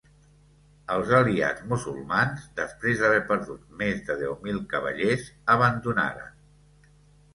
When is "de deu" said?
4.11-4.35